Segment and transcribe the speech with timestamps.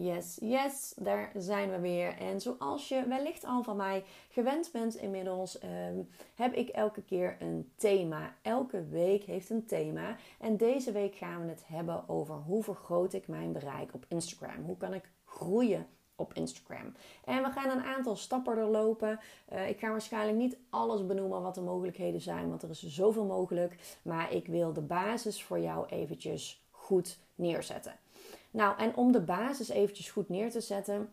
[0.00, 2.16] Yes, yes, daar zijn we weer.
[2.18, 5.98] En zoals je wellicht al van mij gewend bent inmiddels, ehm,
[6.34, 8.34] heb ik elke keer een thema.
[8.42, 10.16] Elke week heeft een thema.
[10.40, 14.64] En deze week gaan we het hebben over hoe vergroot ik mijn bereik op Instagram?
[14.64, 16.94] Hoe kan ik groeien op Instagram?
[17.24, 19.20] En we gaan een aantal stappen doorlopen.
[19.52, 23.24] Uh, ik ga waarschijnlijk niet alles benoemen wat de mogelijkheden zijn, want er is zoveel
[23.24, 23.98] mogelijk.
[24.02, 27.92] Maar ik wil de basis voor jou eventjes goed neerzetten.
[28.50, 31.12] Nou, en om de basis eventjes goed neer te zetten,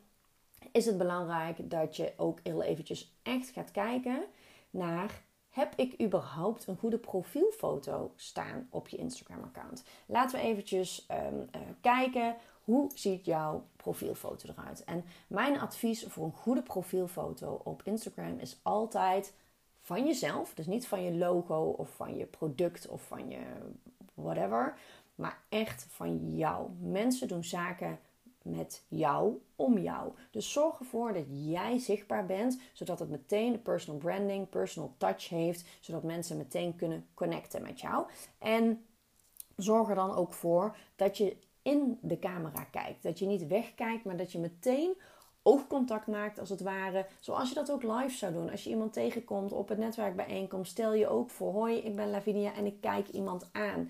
[0.72, 4.24] is het belangrijk dat je ook heel eventjes echt gaat kijken
[4.70, 9.84] naar heb ik überhaupt een goede profielfoto staan op je Instagram-account?
[10.06, 14.84] Laten we eventjes um, uh, kijken hoe ziet jouw profielfoto eruit.
[14.84, 19.34] En mijn advies voor een goede profielfoto op Instagram is altijd
[19.82, 23.42] van jezelf, dus niet van je logo of van je product of van je
[24.14, 24.78] whatever,
[25.16, 26.70] maar echt van jou.
[26.80, 28.00] Mensen doen zaken
[28.42, 30.12] met jou, om jou.
[30.32, 35.30] Dus zorg ervoor dat jij zichtbaar bent, zodat het meteen de personal branding, personal touch
[35.30, 38.06] heeft, zodat mensen meteen kunnen connecten met jou.
[38.38, 38.86] En
[39.56, 43.04] zorg er dan ook voor dat je in de camera kijkt.
[43.04, 44.98] Dat je niet wegkijkt, maar dat je meteen
[45.42, 47.06] oogcontact maakt als het ware.
[47.20, 48.50] Zoals je dat ook live zou doen.
[48.50, 52.54] Als je iemand tegenkomt op het netwerkbijeenkomst, stel je ook voor: hoi, ik ben Lavinia
[52.54, 53.90] en ik kijk iemand aan.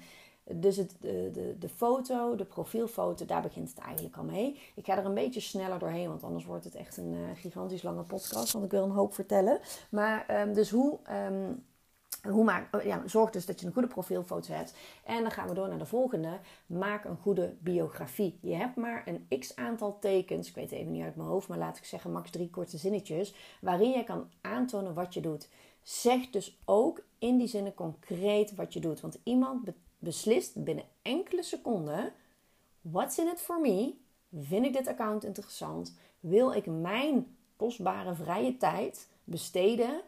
[0.53, 4.59] Dus het, de, de, de foto, de profielfoto, daar begint het eigenlijk al mee.
[4.75, 7.83] Ik ga er een beetje sneller doorheen, want anders wordt het echt een uh, gigantisch
[7.83, 8.51] lange podcast.
[8.51, 9.59] Want ik wil een hoop vertellen.
[9.89, 11.66] Maar um, dus hoe, um,
[12.31, 14.73] hoe maak, ja, zorg dus dat je een goede profielfoto hebt.
[15.03, 16.39] En dan gaan we door naar de volgende.
[16.66, 18.38] Maak een goede biografie.
[18.41, 21.57] Je hebt maar een x aantal tekens, ik weet even niet uit mijn hoofd, maar
[21.57, 23.35] laat ik zeggen max drie korte zinnetjes.
[23.61, 25.50] Waarin je kan aantonen wat je doet.
[25.81, 29.01] Zeg dus ook in die zinnen concreet wat je doet.
[29.01, 29.63] Want iemand
[30.05, 32.13] beslist binnen enkele seconden:
[32.81, 33.93] what's in it for me?
[34.31, 35.97] Vind ik dit account interessant?
[36.19, 40.01] Wil ik mijn kostbare vrije tijd besteden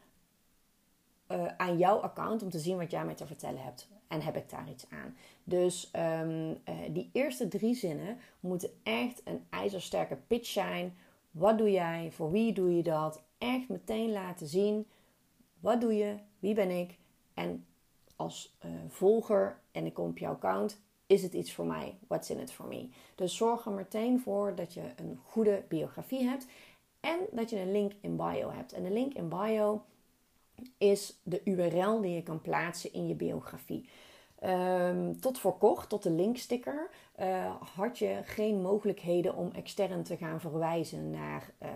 [1.32, 3.88] uh, aan jouw account om te zien wat jij mij te vertellen hebt?
[4.08, 5.16] En heb ik daar iets aan?
[5.44, 10.98] Dus um, uh, die eerste drie zinnen moeten echt een ijzersterke pitch zijn.
[11.32, 12.12] Wat doe jij?
[12.12, 13.22] Voor wie doe je dat?
[13.38, 14.88] Echt meteen laten zien.
[15.60, 16.16] Wat doe je?
[16.40, 16.98] Wie ben ik?
[17.34, 17.66] En
[18.18, 21.98] als uh, volger en ik kom op jouw account, is het iets voor mij?
[22.08, 22.90] What's in it for me?
[23.16, 26.48] Dus zorg er meteen voor dat je een goede biografie hebt
[27.00, 28.74] en dat je een link in bio hebt.
[28.74, 29.84] En de link in bio
[30.78, 33.90] is de URL die je kan plaatsen in je biografie.
[34.44, 36.90] Um, tot voor kort, tot de linksticker,
[37.20, 41.70] uh, had je geen mogelijkheden om extern te gaan verwijzen naar uh,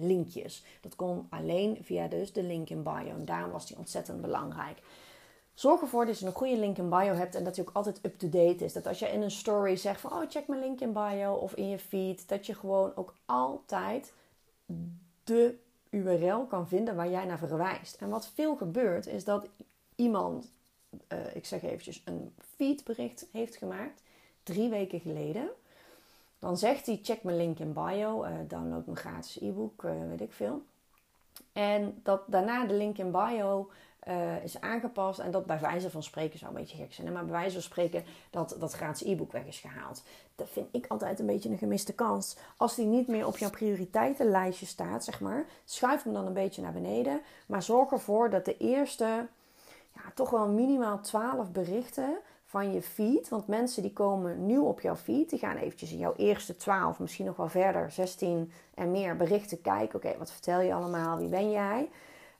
[0.00, 0.64] linkjes.
[0.80, 3.08] Dat kon alleen via dus de link in bio.
[3.08, 4.78] En daarom was die ontzettend belangrijk.
[5.58, 7.98] Zorg ervoor dat je een goede link in bio hebt en dat die ook altijd
[8.04, 8.72] up-to-date is.
[8.72, 11.54] Dat als je in een story zegt van oh check mijn link in bio of
[11.54, 14.12] in je feed, dat je gewoon ook altijd
[15.24, 15.58] de
[15.90, 17.96] URL kan vinden waar jij naar verwijst.
[17.96, 19.46] En wat veel gebeurt is dat
[19.94, 20.50] iemand,
[21.12, 24.02] uh, ik zeg eventjes, een feedbericht heeft gemaakt
[24.42, 25.48] drie weken geleden.
[26.38, 30.20] Dan zegt hij check mijn link in bio, uh, download mijn gratis e-book, uh, weet
[30.20, 30.62] ik veel.
[31.52, 33.70] En dat daarna de link in bio
[34.08, 35.18] uh, is aangepast.
[35.18, 37.12] En dat bij wijze van spreken zou een beetje gek zijn.
[37.12, 40.02] Maar bij wijze van spreken dat dat gratis e-book weg is gehaald.
[40.36, 42.36] Dat vind ik altijd een beetje een gemiste kans.
[42.56, 45.46] Als die niet meer op jouw prioriteitenlijstje staat, zeg maar.
[45.64, 47.20] Schuif hem dan een beetje naar beneden.
[47.46, 49.26] Maar zorg ervoor dat de eerste,
[49.94, 53.28] ja, toch wel minimaal 12 berichten van je feed.
[53.28, 56.98] Want mensen die komen nieuw op jouw feed, die gaan eventjes in jouw eerste 12,
[56.98, 59.96] misschien nog wel verder, 16 en meer berichten kijken.
[59.96, 61.18] Oké, wat vertel je allemaal?
[61.18, 61.88] Wie ben jij?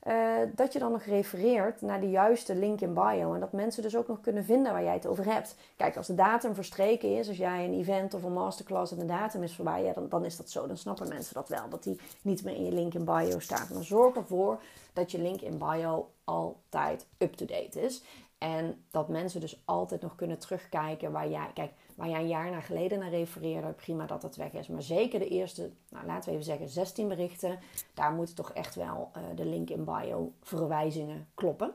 [0.07, 3.33] Uh, dat je dan nog refereert naar de juiste link in bio.
[3.33, 5.55] En dat mensen dus ook nog kunnen vinden waar jij het over hebt.
[5.75, 9.05] Kijk, als de datum verstreken is, als jij een event of een masterclass en de
[9.05, 10.67] datum is voorbij, ja, dan, dan is dat zo.
[10.67, 13.69] Dan snappen mensen dat wel, dat die niet meer in je link in bio staat.
[13.69, 14.59] Maar zorg ervoor
[14.93, 18.03] dat je link in bio altijd up-to-date is.
[18.37, 22.51] En dat mensen dus altijd nog kunnen terugkijken waar jij, kijk, waar jij een jaar
[22.51, 24.67] naar geleden naar refereerde, prima dat dat weg is.
[24.67, 27.59] Maar zeker de eerste, nou, laten we even zeggen, 16 berichten,
[27.93, 31.73] daar moeten toch echt wel uh, de link in bio verwijzingen kloppen.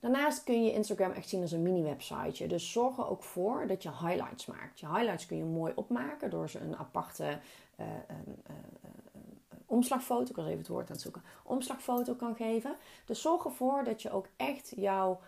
[0.00, 2.48] Daarnaast kun je Instagram echt zien als een mini-websiteje.
[2.48, 4.80] Dus zorg er ook voor dat je highlights maakt.
[4.80, 7.38] Je highlights kun je mooi opmaken door ze een aparte
[7.80, 7.86] uh,
[9.66, 12.76] omslagfoto, ik was even het woord aan het zoeken, omslagfoto kan geven.
[13.04, 15.20] Dus zorg ervoor dat je ook echt jouw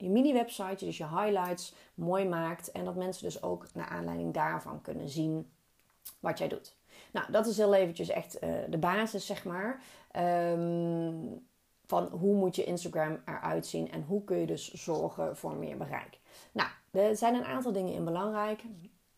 [0.00, 2.72] je mini-website, dus je highlights, mooi maakt.
[2.72, 5.50] En dat mensen dus ook naar aanleiding daarvan kunnen zien
[6.20, 6.76] wat jij doet.
[7.12, 9.82] Nou, dat is heel eventjes echt de basis, zeg maar.
[10.52, 11.48] Um,
[11.90, 15.76] van hoe moet je Instagram eruit zien en hoe kun je dus zorgen voor meer
[15.76, 16.18] bereik.
[16.52, 18.62] Nou, er zijn een aantal dingen in belangrijk.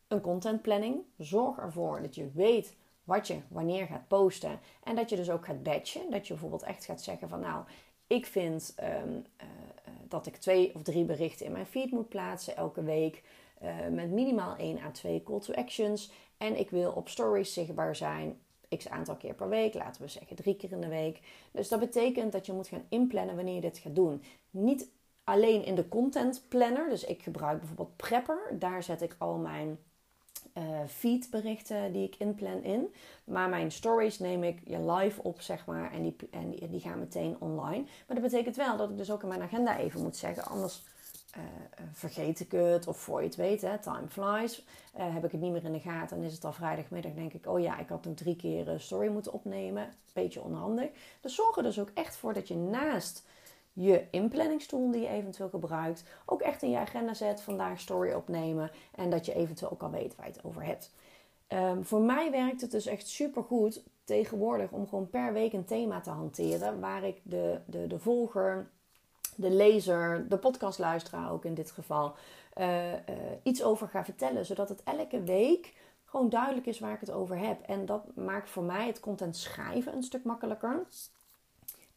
[0.09, 1.03] Een content planning.
[1.19, 5.45] Zorg ervoor dat je weet wat je wanneer gaat posten en dat je dus ook
[5.45, 6.11] gaat batchen.
[6.11, 7.65] Dat je bijvoorbeeld echt gaat zeggen van nou,
[8.07, 9.47] ik vind ehm, eh, eh,
[10.13, 13.23] dat ik twee of drie berichten in mijn feed moet plaatsen elke week.
[13.63, 16.11] Uh, met minimaal 1 à 2 call to actions.
[16.37, 18.39] En ik wil op stories zichtbaar zijn
[18.77, 21.21] x aantal keer per week, laten we zeggen drie keer in de week.
[21.53, 24.23] Dus dat betekent dat je moet gaan inplannen wanneer je dit gaat doen.
[24.51, 24.89] Niet
[25.25, 29.79] alleen in de content planner, dus ik gebruik bijvoorbeeld Prepper, daar zet ik al mijn
[30.55, 32.95] uh, feedberichten die ik inplan in.
[33.25, 36.99] Maar mijn stories neem ik je live op, zeg maar, en die, en die, gaan
[36.99, 37.83] meteen online.
[38.07, 40.83] Maar dat betekent wel dat ik dus ook in mijn agenda even moet zeggen, anders
[41.37, 41.43] uh,
[41.93, 45.53] vergeet ik het of voor je het weet, hè, time flies, heb ik het niet
[45.53, 48.05] meer in de gaten en is het al vrijdagmiddag, denk ik, oh ja, ik had
[48.05, 49.89] nog drie keer een story moeten opnemen.
[50.13, 50.91] Beetje onhandig.
[51.21, 53.25] Dus zorg er dus ook echt voor dat je naast
[53.73, 58.71] je inplanningstool die je eventueel gebruikt, ook echt in je agenda zet, vandaag story opnemen
[58.95, 60.91] en dat je eventueel ook al weet waar je het over hebt.
[61.49, 65.65] Um, voor mij werkt het dus echt super goed tegenwoordig om gewoon per week een
[65.65, 68.67] thema te hanteren waar ik de, de, de volger
[69.35, 72.15] de lezer, de podcastluisteraar ook in dit geval,
[72.59, 72.97] uh, uh,
[73.43, 74.47] iets over ga vertellen.
[74.47, 77.63] Zodat het elke week gewoon duidelijk is waar ik het over heb.
[77.63, 80.87] En dat maakt voor mij het content schrijven een stuk makkelijker.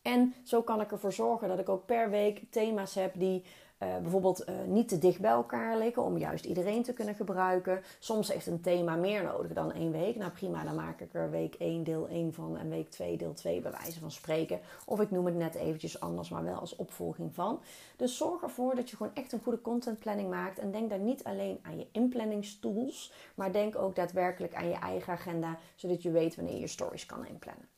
[0.05, 3.43] En zo kan ik ervoor zorgen dat ik ook per week thema's heb die
[3.79, 7.81] uh, bijvoorbeeld uh, niet te dicht bij elkaar liggen om juist iedereen te kunnen gebruiken.
[7.99, 10.15] Soms heeft een thema meer nodig dan één week.
[10.15, 13.33] Nou prima, dan maak ik er week 1 deel 1 van en week 2 deel
[13.33, 14.59] 2 bij wijze van spreken.
[14.85, 17.59] Of ik noem het net eventjes anders, maar wel als opvolging van.
[17.95, 20.59] Dus zorg ervoor dat je gewoon echt een goede contentplanning maakt.
[20.59, 25.13] En denk daar niet alleen aan je inplanningstools, maar denk ook daadwerkelijk aan je eigen
[25.13, 27.74] agenda, zodat je weet wanneer je stories kan inplannen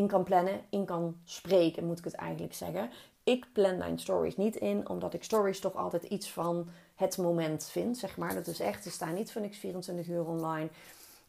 [0.00, 2.90] in kan plannen, in kan spreken, moet ik het eigenlijk zeggen
[3.30, 7.64] ik plan mijn stories niet in, omdat ik stories toch altijd iets van het moment
[7.64, 8.34] vind, zeg maar.
[8.34, 10.68] Dat is echt, ze staan niet voor niks 24 uur online.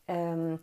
[0.05, 0.61] Um,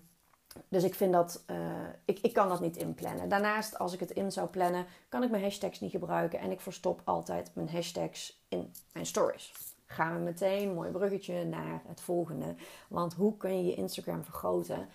[0.69, 1.56] dus ik vind dat, uh,
[2.05, 3.28] ik, ik kan dat niet inplannen.
[3.28, 6.38] Daarnaast, als ik het in zou plannen, kan ik mijn hashtags niet gebruiken.
[6.38, 9.52] En ik verstop altijd mijn hashtags in mijn stories.
[9.87, 12.55] Gaan we meteen, mooi bruggetje, naar het volgende.
[12.88, 14.88] Want hoe kun je je Instagram vergroten?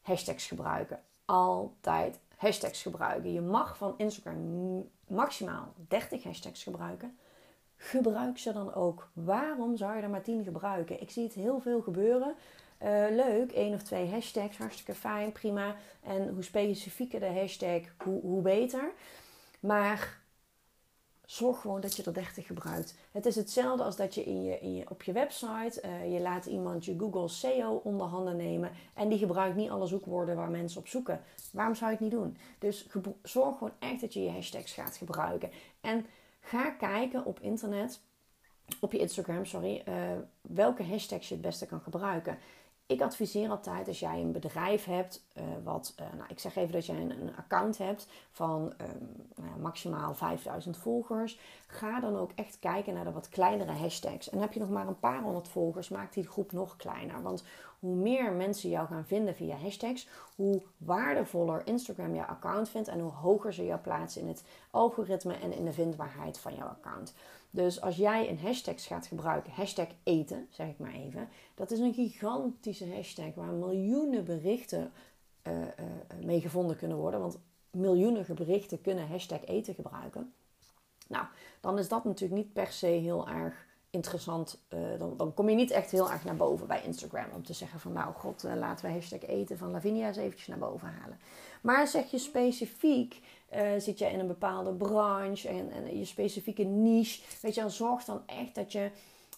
[0.00, 1.00] Hashtags gebruiken.
[1.24, 3.32] Altijd hashtags gebruiken.
[3.32, 7.18] Je mag van Instagram maximaal 30 hashtags gebruiken.
[7.76, 9.08] Gebruik ze dan ook.
[9.12, 11.00] Waarom zou je er maar 10 gebruiken?
[11.00, 12.34] Ik zie het heel veel gebeuren.
[12.82, 15.76] Uh, leuk, één of twee hashtags, hartstikke fijn, prima.
[16.02, 18.92] En hoe specifieker de hashtag, hoe, hoe beter.
[19.60, 20.20] Maar
[21.26, 22.94] zorg gewoon dat je er 30 gebruikt.
[23.10, 26.20] Het is hetzelfde als dat je, in je, in je op je website, uh, je
[26.20, 30.50] laat iemand je Google SEO onder handen nemen en die gebruikt niet alle zoekwoorden waar
[30.50, 31.20] mensen op zoeken.
[31.52, 32.36] Waarom zou je het niet doen?
[32.58, 32.86] Dus
[33.22, 35.50] zorg gewoon echt dat je je hashtags gaat gebruiken.
[35.80, 36.06] En
[36.40, 38.00] ga kijken op internet,
[38.80, 39.94] op je Instagram, sorry, uh,
[40.40, 42.38] welke hashtags je het beste kan gebruiken.
[42.86, 46.72] Ik adviseer altijd als jij een bedrijf hebt, uh, wat, uh, nou, ik zeg even
[46.72, 51.38] dat jij een, een account hebt van um, nou, maximaal 5000 volgers.
[51.66, 54.30] Ga dan ook echt kijken naar de wat kleinere hashtags.
[54.30, 57.22] En heb je nog maar een paar honderd volgers, maak die groep nog kleiner.
[57.22, 57.44] Want
[57.86, 63.00] hoe meer mensen jou gaan vinden via hashtags, hoe waardevoller Instagram jouw account vindt en
[63.00, 67.14] hoe hoger ze jou plaatsen in het algoritme en in de vindbaarheid van jouw account.
[67.50, 71.78] Dus als jij een hashtag gaat gebruiken, hashtag eten, zeg ik maar even, dat is
[71.78, 74.92] een gigantische hashtag waar miljoenen berichten
[75.42, 75.66] uh, uh,
[76.24, 77.20] mee gevonden kunnen worden.
[77.20, 77.38] Want
[77.70, 80.32] miljoenen berichten kunnen hashtag eten gebruiken.
[81.08, 81.26] Nou,
[81.60, 83.65] dan is dat natuurlijk niet per se heel erg
[83.96, 84.58] interessant.
[84.68, 87.26] Uh, dan, dan, kom je niet echt heel erg naar boven bij Instagram.
[87.34, 90.46] Om te zeggen van nou god, uh, laten we hashtag eten van Lavinia eens eventjes
[90.46, 91.18] naar boven halen.
[91.62, 93.20] Maar zeg je specifiek,
[93.54, 97.22] uh, zit je in een bepaalde branche en, en, je specifieke niche.
[97.42, 98.90] Weet je, dan zorg dan echt dat je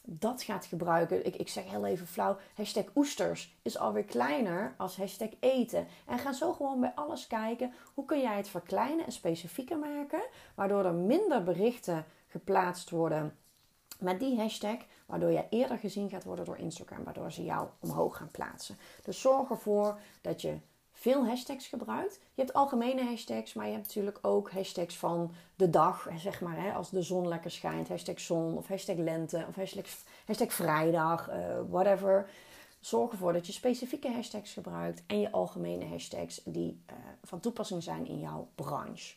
[0.02, 1.26] dat gaat gebruiken.
[1.26, 5.86] Ik, ik zeg heel even flauw, hashtag oesters is alweer kleiner als hashtag eten.
[6.06, 10.22] En ga zo gewoon bij alles kijken, hoe kun jij het verkleinen en specifieker maken,
[10.54, 13.36] waardoor er minder berichten geplaatst worden
[13.98, 14.76] met die hashtag,
[15.06, 18.78] waardoor je eerder gezien gaat worden door Instagram, waardoor ze jou omhoog gaan plaatsen.
[19.04, 20.58] Dus zorg ervoor dat je
[20.92, 22.20] veel hashtags gebruikt.
[22.34, 26.62] Je hebt algemene hashtags, maar je hebt natuurlijk ook hashtags van de dag, zeg maar,
[26.62, 29.84] hè, als de zon lekker schijnt, hashtag zon of hashtag lente of hashtag,
[30.26, 31.36] hashtag vrijdag, uh,
[31.68, 32.30] whatever.
[32.80, 37.82] Zorg ervoor dat je specifieke hashtags gebruikt en je algemene hashtags die uh, van toepassing
[37.82, 39.14] zijn in jouw branche.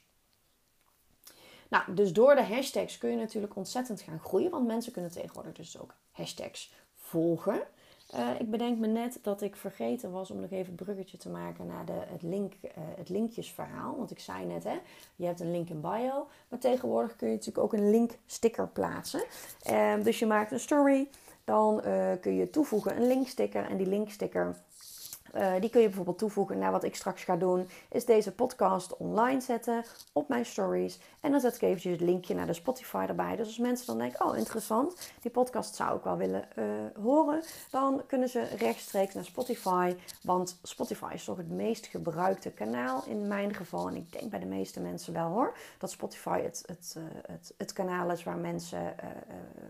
[1.72, 5.54] Nou, dus door de hashtags kun je natuurlijk ontzettend gaan groeien, want mensen kunnen tegenwoordig
[5.54, 7.62] dus ook hashtags volgen.
[8.16, 11.30] Uh, ik bedenk me net dat ik vergeten was om nog even een bruggetje te
[11.30, 13.98] maken naar de, het, link, uh, het linkjesverhaal.
[13.98, 14.80] Want ik zei net, hè,
[15.16, 16.28] je hebt een link in bio.
[16.48, 19.24] Maar tegenwoordig kun je natuurlijk ook een linksticker plaatsen.
[19.70, 21.10] Uh, dus je maakt een story,
[21.44, 23.70] dan eh, kun je toevoegen een linksticker.
[23.70, 24.56] En die linksticker
[25.36, 27.68] uh, die kun je bijvoorbeeld toevoegen naar wat ik straks ga doen.
[27.92, 29.84] Is deze podcast online zetten
[30.14, 31.00] op mijn stories.
[31.22, 33.36] En dan zet ik eventjes het linkje naar de Spotify erbij.
[33.36, 36.66] Dus als mensen dan denken, oh interessant, die podcast zou ik wel willen uh,
[37.04, 37.44] horen.
[37.70, 39.96] Dan kunnen ze rechtstreeks naar Spotify.
[40.24, 43.88] Want Spotify is toch het meest gebruikte kanaal in mijn geval.
[43.88, 45.58] En ik denk bij de meeste mensen wel hoor.
[45.78, 48.96] Dat Spotify het, het, uh, het, het kanaal is waar mensen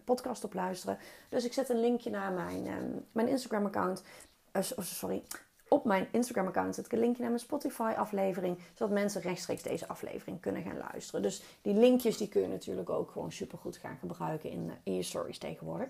[0.06, 0.98] podcast op luisteren.
[1.30, 4.04] Dus ik zet een linkje naar mijn, um, mijn Instagram account.
[4.80, 5.24] sorry,
[5.74, 10.40] op mijn Instagram-account zet ik een linkje naar mijn Spotify-aflevering, zodat mensen rechtstreeks deze aflevering
[10.40, 11.22] kunnen gaan luisteren.
[11.22, 14.96] Dus die linkjes die kun je natuurlijk ook gewoon supergoed gaan gebruiken in, eh, in
[14.96, 15.88] je stories tegenwoordig.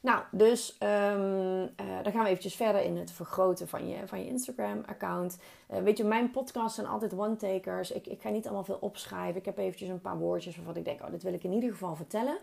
[0.00, 4.26] Nou, dus um, dan gaan we eventjes verder in het vergroten van je, van je
[4.26, 5.38] Instagram-account.
[5.70, 7.90] Uh, weet je, mijn podcasts zijn altijd one-takers.
[7.90, 9.36] Ik, ik ga niet allemaal veel opschrijven.
[9.36, 11.70] Ik heb eventjes een paar woordjes waarvan ik denk, oh, dit wil ik in ieder
[11.70, 12.38] geval vertellen.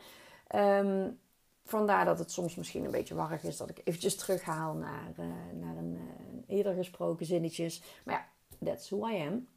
[0.55, 1.19] Um,
[1.65, 5.25] vandaar dat het soms misschien een beetje warrig is dat ik eventjes terughaal naar, uh,
[5.53, 7.81] naar een uh, eerder gesproken zinnetjes.
[8.03, 8.25] Maar ja,
[8.65, 9.47] that's who I am.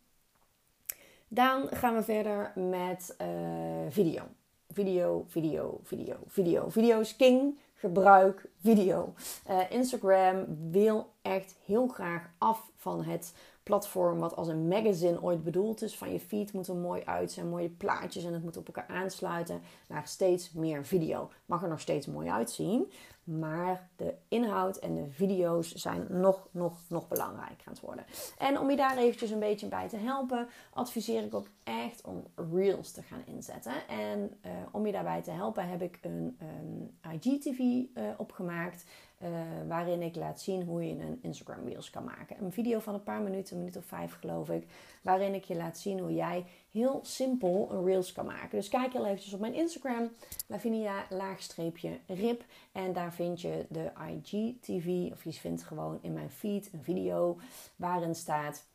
[1.29, 3.29] Dan gaan we verder met uh,
[3.88, 4.23] video.
[4.71, 6.69] Video, video, video, video.
[6.71, 7.59] Video is king.
[7.75, 9.15] Gebruik video.
[9.71, 13.33] Instagram wil echt heel graag af van het
[13.69, 15.97] platform wat als een magazine ooit bedoeld is.
[15.97, 18.87] Van je feed moet er mooi uit zijn, mooie plaatjes en het moet op elkaar
[18.87, 19.61] aansluiten.
[19.87, 21.31] Naar steeds meer video.
[21.47, 22.93] Mag er nog steeds mooi uitzien.
[23.25, 28.05] Maar de inhoud en de video's zijn nog, nog, nog belangrijker aan het worden.
[28.39, 32.25] En om je daar eventjes een beetje bij te helpen, adviseer ik ook echt om
[32.53, 33.89] Reels te gaan inzetten.
[33.89, 37.85] En uh, om je daarbij te helpen heb ik een um, IGTV uh,
[38.17, 38.85] opgemaakt.
[39.23, 39.29] Uh,
[39.69, 42.45] waarin ik laat zien hoe je een Instagram Reels kan maken.
[42.45, 44.67] Een video van een paar minuten, een minuut of vijf geloof ik.
[45.03, 48.59] Waarin ik je laat zien hoe jij heel simpel een Reels kan maken.
[48.59, 50.11] Dus kijk heel eventjes op mijn Instagram.
[50.47, 52.45] Lavinia laagstreepje rip.
[52.73, 55.13] En daar vind je de IGTV.
[55.13, 57.41] Of je vindt gewoon in mijn feed een video
[57.77, 58.67] waarin staat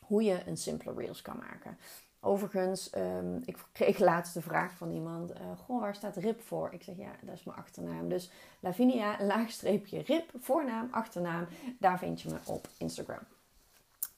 [0.00, 1.78] hoe je een simpele Reels kan maken.
[2.20, 6.72] Overigens, um, ik kreeg laatst de vraag van iemand: uh, Goh, waar staat RIP voor?
[6.72, 8.08] Ik zeg ja, dat is mijn achternaam.
[8.08, 8.30] Dus
[8.60, 11.46] Lavinia, laagstreepje RIP, voornaam, achternaam.
[11.78, 13.22] Daar vind je me op Instagram.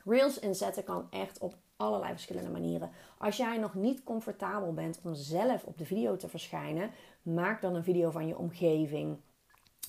[0.05, 2.90] Reels inzetten kan echt op allerlei verschillende manieren.
[3.19, 6.90] Als jij nog niet comfortabel bent om zelf op de video te verschijnen,
[7.23, 9.19] maak dan een video van je omgeving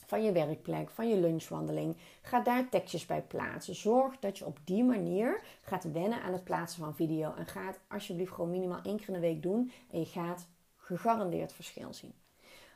[0.10, 1.98] van je werkplek, van je lunchwandeling.
[2.22, 3.76] Ga daar tekstjes bij plaatsen.
[3.76, 7.34] Zorg dat je op die manier gaat wennen aan het plaatsen van video.
[7.34, 9.72] En ga het alsjeblieft gewoon minimaal één keer in de week doen.
[9.92, 10.48] En je gaat
[10.78, 12.14] gegarandeerd verschil zien.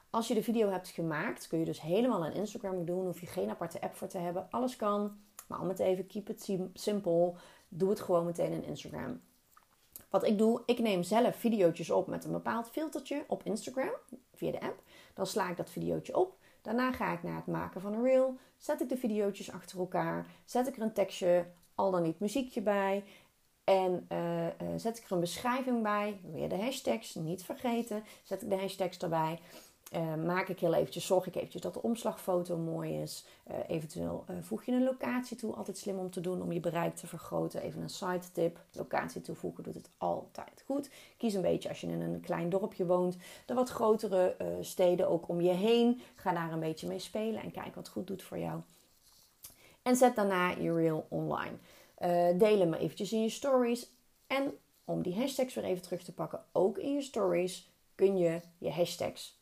[0.09, 3.05] Als je de video hebt gemaakt, kun je dus helemaal een Instagram doen.
[3.05, 4.47] Hoef je geen aparte app voor te hebben.
[4.49, 5.17] Alles kan.
[5.47, 7.37] Maar om het even, keep it simpel.
[7.67, 9.21] Doe het gewoon meteen in Instagram.
[10.09, 13.91] Wat ik doe, ik neem zelf video's op met een bepaald filtertje op Instagram
[14.33, 14.81] via de app.
[15.13, 16.41] Dan sla ik dat videootje op.
[16.63, 18.37] Daarna ga ik naar het maken van een reel.
[18.57, 20.25] Zet ik de video's achter elkaar.
[20.45, 23.03] Zet ik er een tekstje, al dan niet muziekje bij.
[23.63, 26.19] En uh, uh, zet ik er een beschrijving bij.
[26.31, 28.03] Weer de hashtags, niet vergeten.
[28.23, 29.39] Zet ik de hashtags erbij.
[29.95, 33.25] Uh, maak ik heel eventjes, zorg ik eventjes dat de omslagfoto mooi is.
[33.51, 35.53] Uh, eventueel uh, voeg je een locatie toe.
[35.53, 37.61] Altijd slim om te doen om je bereik te vergroten.
[37.61, 38.59] Even een side tip.
[38.71, 40.89] Locatie toevoegen doet het altijd goed.
[41.17, 43.17] Kies een beetje als je in een klein dorpje woont.
[43.45, 46.01] De wat grotere steden ook om je heen.
[46.15, 48.61] Ga daar een beetje mee spelen en kijk wat goed doet voor jou.
[49.81, 51.57] En zet daarna je reel online.
[52.37, 53.89] deel hem eventjes in je stories.
[54.27, 54.53] En
[54.85, 58.71] om die hashtags weer even terug te pakken, ook in je stories kun je je
[58.71, 59.41] hashtags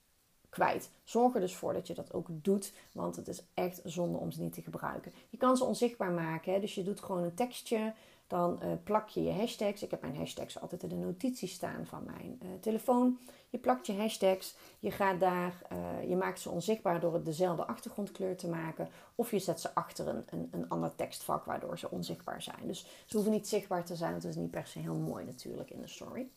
[0.51, 0.89] kwijt.
[1.03, 4.31] Zorg er dus voor dat je dat ook doet, want het is echt zonde om
[4.31, 5.11] ze niet te gebruiken.
[5.29, 6.59] Je kan ze onzichtbaar maken, hè?
[6.59, 7.93] dus je doet gewoon een tekstje.
[8.27, 9.83] Dan plak je je hashtags.
[9.83, 13.19] Ik heb mijn hashtags altijd in de notities staan van mijn telefoon.
[13.49, 14.55] Je plakt je hashtags.
[14.79, 15.61] Je gaat daar,
[16.07, 18.89] je maakt ze onzichtbaar door het dezelfde achtergrondkleur te maken.
[19.15, 22.67] Of je zet ze achter een, een, een ander tekstvak waardoor ze onzichtbaar zijn.
[22.67, 24.13] Dus ze hoeven niet zichtbaar te zijn.
[24.13, 26.29] Het is niet per se heel mooi natuurlijk in de story.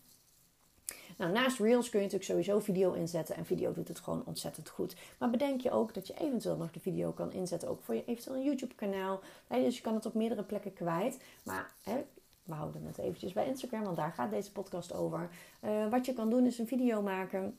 [1.19, 3.37] Nou, naast Reels kun je natuurlijk sowieso video inzetten.
[3.37, 4.97] En video doet het gewoon ontzettend goed.
[5.19, 7.69] Maar bedenk je ook dat je eventueel nog de video kan inzetten.
[7.69, 9.21] Ook voor je eventueel een YouTube kanaal.
[9.49, 11.19] dus je kan het op meerdere plekken kwijt.
[11.43, 12.05] Maar hè,
[12.43, 13.83] we houden het eventjes bij Instagram.
[13.83, 15.31] Want daar gaat deze podcast over.
[15.65, 17.59] Uh, wat je kan doen is een video maken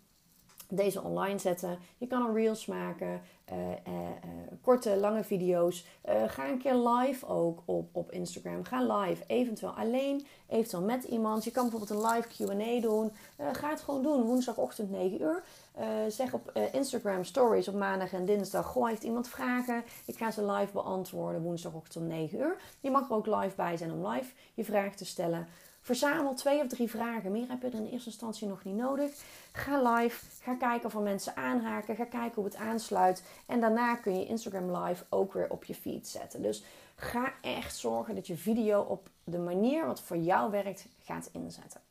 [0.70, 1.78] deze online zetten.
[1.98, 4.10] Je kan een reels maken, uh, uh,
[4.62, 5.86] korte, lange video's.
[6.28, 8.64] ga een keer live ook op, op Instagram.
[8.64, 11.44] Ga live, eventueel alleen, eventueel met iemand.
[11.44, 13.12] Je kan bijvoorbeeld een live QA doen.
[13.52, 15.44] ga het gewoon doen, woensdagochtend 9 uur.
[16.08, 18.66] zeg op Instagram stories op maandag en dinsdag.
[18.66, 19.84] Goh, heeft iemand vragen?
[20.06, 22.58] Ik ga ze live beantwoorden woensdagochtend 9 uur.
[22.80, 25.48] Je mag er ook live bij zijn om live je vraag te stellen.
[25.86, 27.32] Verzamel twee of drie vragen.
[27.32, 29.12] Meer heb je er in eerste instantie nog niet nodig.
[29.52, 30.26] Ga live.
[30.42, 31.96] Ga kijken of er mensen aanhaken.
[31.96, 33.24] Ga kijken hoe het aansluit.
[33.46, 36.42] En daarna kun je Instagram Live ook weer op je feed zetten.
[36.42, 36.64] Dus
[36.96, 41.82] ga echt zorgen dat je video op de manier wat voor jou werkt gaat inzetten.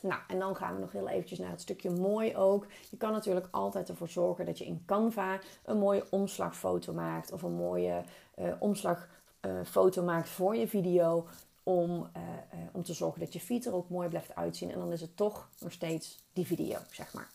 [0.00, 2.66] Nou, en dan gaan we nog heel eventjes naar het stukje mooi ook.
[2.90, 7.32] Je kan natuurlijk altijd ervoor zorgen dat je in Canva een mooie omslagfoto maakt.
[7.32, 8.02] Of een mooie
[8.38, 11.26] uh, omslagfoto maakt voor je video
[11.62, 14.70] om, uh, uh, om te zorgen dat je feed er ook mooi blijft uitzien.
[14.70, 17.30] En dan is het toch nog steeds die video, zeg maar.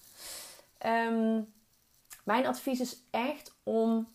[1.07, 1.53] Um,
[2.23, 4.07] mijn advies is echt om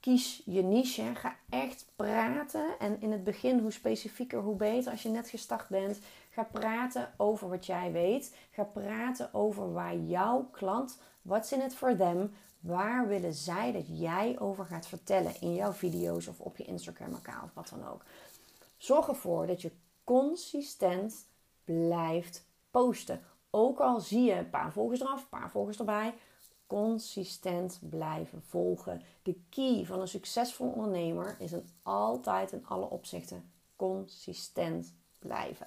[0.00, 1.14] kies je niche.
[1.14, 2.78] Ga echt praten.
[2.78, 4.90] En in het begin, hoe specifieker, hoe beter.
[4.90, 5.98] Als je net gestart bent,
[6.30, 8.34] ga praten over wat jij weet.
[8.50, 13.84] Ga praten over waar jouw klant, what's in it for them, waar willen zij dat
[13.86, 18.04] jij over gaat vertellen in jouw video's of op je Instagram-account, wat dan ook.
[18.84, 19.72] Zorg ervoor dat je
[20.04, 21.26] consistent
[21.64, 23.22] blijft posten.
[23.50, 26.14] Ook al zie je een paar volgers eraf, een paar volgers erbij.
[26.66, 29.02] Consistent blijven volgen.
[29.22, 35.66] De key van een succesvol ondernemer is een altijd in alle opzichten consistent blijven.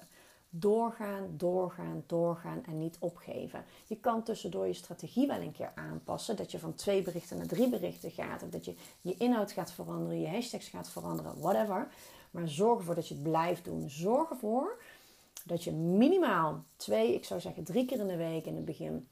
[0.50, 3.64] Doorgaan, doorgaan, doorgaan en niet opgeven.
[3.86, 6.36] Je kan tussendoor je strategie wel een keer aanpassen.
[6.36, 8.42] Dat je van twee berichten naar drie berichten gaat.
[8.42, 11.88] Of dat je je inhoud gaat veranderen, je hashtags gaat veranderen, whatever.
[12.30, 13.90] Maar zorg ervoor dat je het blijft doen.
[13.90, 14.82] Zorg ervoor
[15.44, 19.08] dat je minimaal twee, ik zou zeggen drie keer in de week in het begin,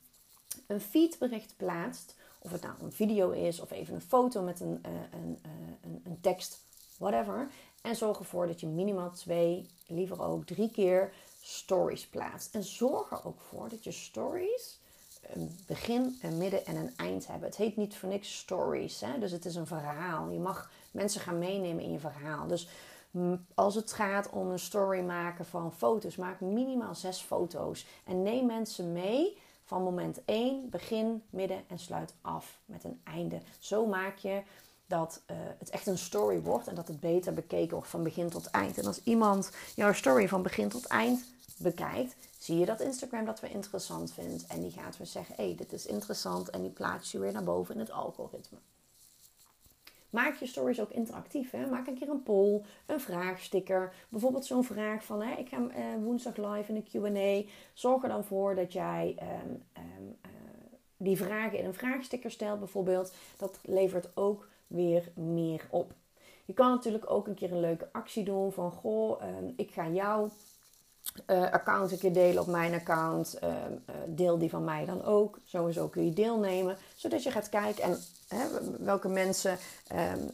[0.66, 2.14] een feedbericht plaatst.
[2.38, 5.52] Of het nou een video is of even een foto met een, uh, een, uh,
[5.82, 6.60] een, een tekst,
[6.98, 7.48] whatever.
[7.82, 12.54] En zorg ervoor dat je minimaal twee, liever ook drie keer stories plaatst.
[12.54, 14.78] En zorg er ook voor dat je stories
[15.34, 17.48] een begin, een midden en een eind hebben.
[17.48, 19.00] Het heet niet voor niks stories.
[19.00, 19.18] Hè?
[19.18, 20.30] Dus het is een verhaal.
[20.30, 22.46] Je mag mensen gaan meenemen in je verhaal.
[22.46, 22.68] Dus
[23.54, 27.86] als het gaat om een story maken van foto's, maak minimaal zes foto's.
[28.04, 33.40] En neem mensen mee van moment 1, begin, midden en sluit af met een einde.
[33.58, 34.42] Zo maak je
[34.86, 38.28] dat uh, het echt een story wordt en dat het beter bekeken wordt van begin
[38.28, 38.78] tot eind.
[38.78, 41.24] En als iemand jouw story van begin tot eind
[41.58, 44.46] bekijkt, zie je dat Instagram dat weer interessant vindt.
[44.46, 46.50] En die gaat weer zeggen: hé, hey, dit is interessant.
[46.50, 48.58] En die plaatst je weer naar boven in het algoritme.
[50.16, 51.50] Maak je stories ook interactief.
[51.50, 51.66] Hè?
[51.66, 53.92] Maak een keer een poll, een vraagsticker.
[54.08, 55.68] Bijvoorbeeld zo'n vraag van hè, ik ga uh,
[56.02, 57.50] woensdag live in een QA.
[57.72, 59.30] Zorg er dan voor dat jij ehm,
[59.72, 60.30] ehm, eh,
[60.96, 63.14] die vragen in een vraagsticker stelt bijvoorbeeld.
[63.36, 65.92] Dat levert ook weer meer op.
[66.44, 69.88] Je kan natuurlijk ook een keer een leuke actie doen van goh, ehm, ik ga
[69.88, 70.30] jou
[71.26, 73.38] uh, account een keer delen op mijn account.
[74.06, 75.38] Deel die van mij dan ook.
[75.44, 76.76] Sowieso kun je deelnemen.
[76.94, 77.98] Zodat je gaat kijken en
[78.78, 79.58] welke mensen,
[79.92, 80.30] um,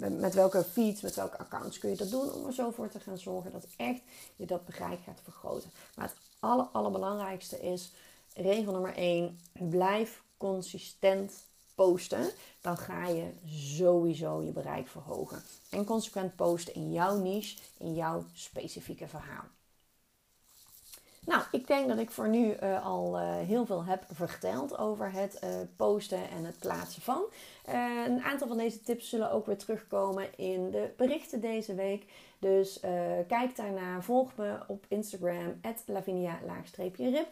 [0.00, 2.32] uh, met welke feeds, met welke accounts kun je dat doen.
[2.32, 4.00] Om er zo voor te gaan zorgen dat echt
[4.36, 5.70] je dat bereik gaat vergroten.
[5.96, 7.92] Maar het aller, allerbelangrijkste is,
[8.34, 11.32] regel nummer 1, blijf consistent
[11.74, 12.30] posten.
[12.60, 15.42] Dan ga je sowieso je bereik verhogen.
[15.70, 19.44] En consequent posten in jouw niche, in jouw specifieke verhaal.
[21.26, 25.12] Nou, ik denk dat ik voor nu uh, al uh, heel veel heb verteld over
[25.12, 27.22] het uh, posten en het plaatsen van.
[28.06, 32.04] een aantal van deze tips zullen ook weer terugkomen in de berichten deze week.
[32.38, 32.80] Dus
[33.28, 37.28] kijk daarna, volg me op Instagram, lavinia-rip.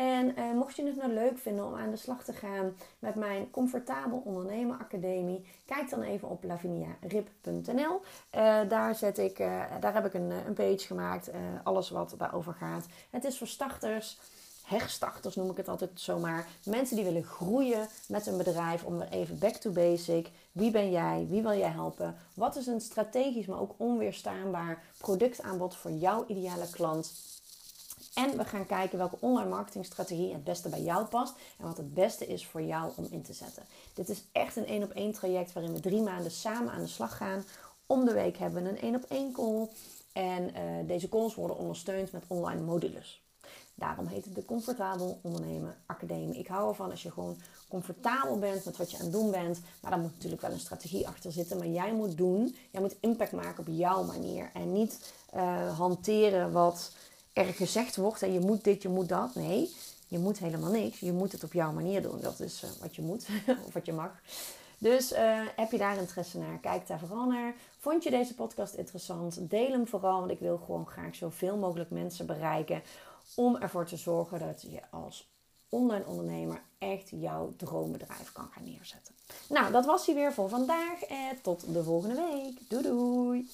[0.00, 3.14] En uh, mocht je het nou leuk vinden om aan de slag te gaan met
[3.14, 8.00] mijn Comfortabel Ondernemen Academie, kijk dan even op laviniarip.nl.
[8.36, 11.30] Uh, daar, zet ik, uh, daar heb ik een, een page gemaakt,
[11.62, 12.86] alles wat daarover gaat.
[13.10, 14.18] Het is voor starters.
[14.64, 16.46] herstarters noem ik het altijd zomaar.
[16.64, 20.30] Mensen die willen groeien met een bedrijf om weer even back to basic.
[20.52, 21.26] Wie ben jij?
[21.28, 22.16] Wie wil jij helpen?
[22.34, 27.12] Wat is een strategisch, maar ook onweerstaanbaar productaanbod voor jouw ideale klant?
[28.14, 31.94] En we gaan kijken welke online marketingstrategie het beste bij jou past en wat het
[31.94, 33.62] beste is voor jou om in te zetten.
[33.94, 36.86] Dit is echt een één op één traject waarin we drie maanden samen aan de
[36.86, 37.44] slag gaan.
[37.86, 39.68] Om de week hebben we een één op één call.
[40.12, 43.22] En uh, deze calls worden ondersteund met online modules.
[43.74, 46.38] Daarom heet het de Comfortabel Ondernemen Academie.
[46.38, 49.60] Ik hou ervan als je gewoon comfortabel bent met wat je aan het doen bent.
[49.80, 51.58] Maar daar moet natuurlijk wel een strategie achter zitten.
[51.58, 54.50] Maar jij moet doen, jij moet impact maken op jouw manier.
[54.54, 56.92] En niet uh, hanteren wat
[57.32, 58.22] er gezegd wordt.
[58.22, 59.34] En je moet dit, je moet dat.
[59.34, 59.70] Nee,
[60.06, 61.00] je moet helemaal niks.
[61.00, 62.20] Je moet het op jouw manier doen.
[62.20, 63.26] Dat is uh, wat je moet
[63.66, 64.10] of wat je mag.
[64.78, 66.58] Dus uh, heb je daar interesse naar?
[66.58, 67.54] Kijk daar vooral naar.
[67.78, 69.50] Vond je deze podcast interessant?
[69.50, 72.82] Deel hem vooral, want ik wil gewoon graag zoveel mogelijk mensen bereiken.
[73.34, 75.28] Om ervoor te zorgen dat je als
[75.68, 79.14] online ondernemer echt jouw droombedrijf kan gaan neerzetten.
[79.48, 81.02] Nou, dat was hij weer voor vandaag.
[81.02, 82.68] En tot de volgende week.
[82.68, 83.50] Doei doei!